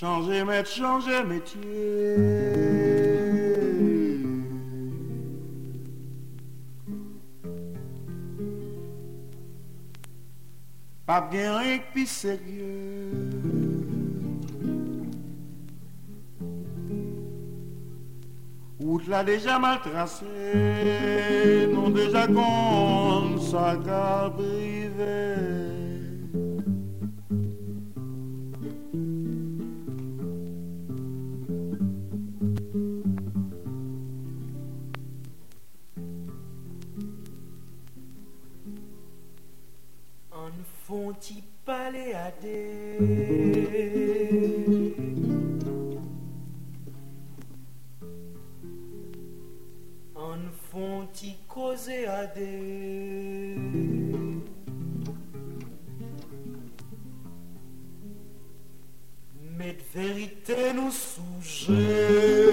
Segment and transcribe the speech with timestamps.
[0.00, 1.58] Changer maître, changer métier.
[11.04, 13.10] Pas bien rien que sérieux.
[18.78, 23.76] Route là déjà mal tracée, non déjà con, ça
[40.58, 42.98] En font-ils paléader
[50.16, 50.38] En
[50.70, 53.54] font-ils causer à des
[59.56, 62.47] Mais de vérité nous souger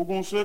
[0.00, 0.36] Ou qu'on se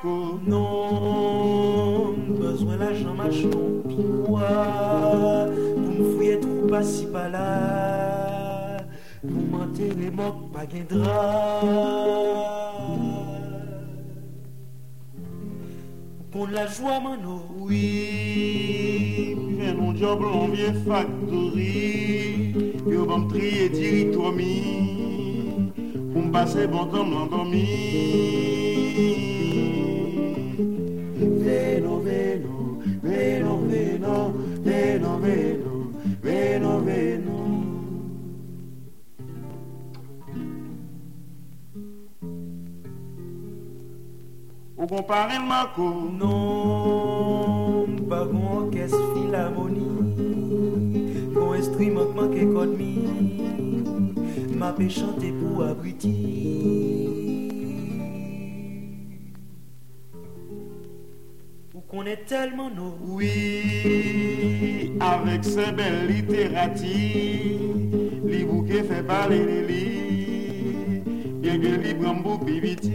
[0.00, 0.40] cause.
[0.46, 3.50] Non, besoin l'argent machin
[3.86, 8.78] pinois Pour me fouiller trop pas si pas là
[9.20, 11.66] Pour m'enterrer moque pas gain drap
[16.30, 22.54] Pour la joie mano Oui, viens mon job l'envier factory.
[22.86, 25.72] On va me trier territoire mi.
[26.10, 28.63] Pour me passer bon temps m'endormir.
[28.94, 29.10] Vélo,
[31.98, 34.14] vélo, vélo, vélo,
[34.62, 35.90] vélo,
[36.22, 37.32] vélo, vélo.
[44.78, 45.44] Ou comparer le.
[46.16, 49.90] Non, pas gon orchestre philharmonie
[51.34, 53.08] Gon instrument manque code mi
[54.56, 57.43] M'a pe chanter pour abruti
[61.94, 62.96] qu'on est tellement nos.
[63.00, 66.88] Oui, avec ses belles littératures,
[68.24, 71.02] les bouquets fait parler les lits,
[71.40, 72.90] bien que les brambou bibiti.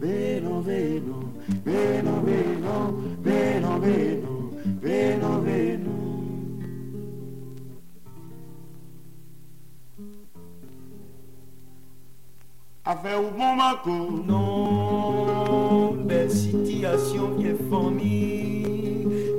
[0.00, 1.20] Vélo, vélo,
[1.64, 2.37] vélo, vélo.
[12.88, 18.64] Afe ou bon mako Non, bel sityasyon Vye fomi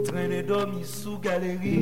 [0.05, 1.79] Trene domi sou galeri.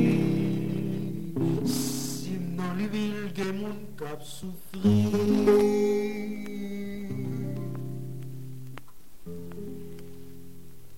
[1.67, 4.95] Sim nan li vil Gen moun kap soufri.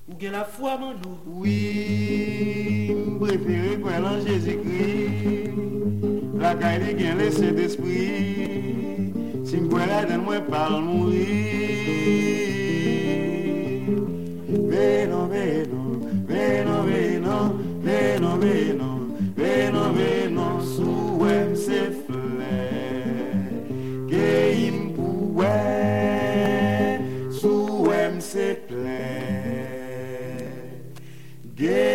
[0.06, 1.18] Ou gen la fwa man nou?
[1.41, 5.50] Oui, preferi kwen lan Jezikri
[6.38, 8.58] La kaili gen lese despri
[9.49, 11.25] Si mkwelede mwen pal mouri
[14.69, 15.81] Veno, veno,
[16.27, 17.39] veno, veno
[17.83, 18.89] Veno, veno,
[19.35, 22.61] veno, veno Souwem se fle
[24.09, 25.57] Ke im pouwe
[27.41, 29.01] Souwem se ple
[31.55, 31.88] Ge